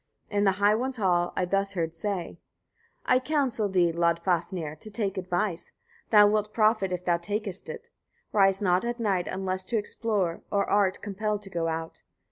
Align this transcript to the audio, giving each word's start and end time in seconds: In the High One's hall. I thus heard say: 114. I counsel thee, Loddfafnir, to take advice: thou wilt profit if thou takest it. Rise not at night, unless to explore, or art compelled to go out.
In 0.31 0.45
the 0.45 0.53
High 0.53 0.73
One's 0.73 0.95
hall. 0.95 1.31
I 1.35 1.45
thus 1.45 1.73
heard 1.73 1.93
say: 1.93 2.39
114. 3.05 3.05
I 3.05 3.19
counsel 3.19 3.69
thee, 3.69 3.91
Loddfafnir, 3.91 4.75
to 4.79 4.89
take 4.89 5.15
advice: 5.15 5.71
thou 6.09 6.25
wilt 6.25 6.51
profit 6.55 6.91
if 6.91 7.05
thou 7.05 7.17
takest 7.17 7.69
it. 7.69 7.89
Rise 8.33 8.63
not 8.63 8.83
at 8.83 8.99
night, 8.99 9.27
unless 9.27 9.63
to 9.65 9.77
explore, 9.77 10.41
or 10.51 10.67
art 10.67 11.03
compelled 11.03 11.43
to 11.43 11.51
go 11.51 11.67
out. 11.67 12.01